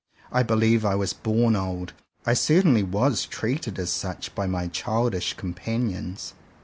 I 0.31 0.41
believe 0.41 0.83
I 0.83 0.95
was 0.95 1.13
born 1.13 1.55
old. 1.55 1.93
I 2.25 2.33
certainly 2.33 2.81
was 2.81 3.23
treated 3.27 3.77
as 3.77 3.91
such 3.91 4.33
by 4.33 4.47
my 4.47 4.67
childish 4.67 5.33
companions. 5.35 6.33